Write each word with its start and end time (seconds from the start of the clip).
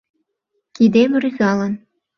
Кидем 0.75 1.11
рӱзалын 1.21 1.73